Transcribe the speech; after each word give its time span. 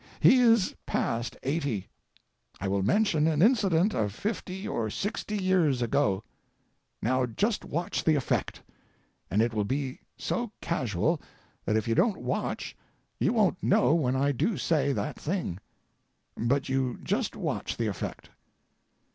He 0.19 0.39
is 0.39 0.73
past 0.87 1.37
eighty. 1.43 1.87
I 2.59 2.67
will 2.67 2.81
mention 2.81 3.27
an 3.27 3.43
incident 3.43 3.93
of 3.93 4.11
fifty 4.11 4.67
or 4.67 4.89
sixty 4.89 5.37
years 5.37 5.79
ago. 5.83 6.23
Now, 7.03 7.27
just 7.27 7.63
watch 7.63 8.03
the 8.03 8.15
effect, 8.15 8.63
and 9.29 9.43
it 9.43 9.53
will 9.53 9.63
be 9.63 9.99
so 10.17 10.53
casual 10.59 11.21
that 11.65 11.75
if 11.77 11.87
you 11.87 11.93
don't 11.93 12.17
watch 12.17 12.75
you 13.19 13.31
won't 13.31 13.61
know 13.61 13.93
when 13.93 14.15
I 14.15 14.31
do 14.31 14.57
say 14.57 14.91
that 14.91 15.19
thing—but 15.19 16.67
you 16.67 16.97
just 17.03 17.35
watch 17.35 17.77
the 17.77 17.85
effect." 17.85 18.31